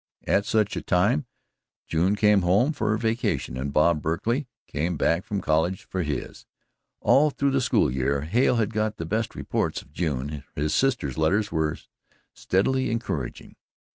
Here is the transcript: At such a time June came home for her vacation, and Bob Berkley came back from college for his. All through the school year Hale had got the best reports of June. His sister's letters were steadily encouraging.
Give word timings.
At 0.25 0.45
such 0.47 0.75
a 0.75 0.81
time 0.81 1.27
June 1.87 2.15
came 2.15 2.41
home 2.41 2.73
for 2.73 2.89
her 2.89 2.97
vacation, 2.97 3.55
and 3.55 3.71
Bob 3.71 4.01
Berkley 4.01 4.47
came 4.65 4.97
back 4.97 5.23
from 5.23 5.41
college 5.41 5.83
for 5.85 6.01
his. 6.01 6.47
All 7.01 7.29
through 7.29 7.51
the 7.51 7.61
school 7.61 7.91
year 7.91 8.21
Hale 8.21 8.55
had 8.55 8.73
got 8.73 8.97
the 8.97 9.05
best 9.05 9.35
reports 9.35 9.83
of 9.83 9.93
June. 9.93 10.43
His 10.55 10.73
sister's 10.73 11.19
letters 11.19 11.51
were 11.51 11.77
steadily 12.33 12.89
encouraging. 12.89 13.55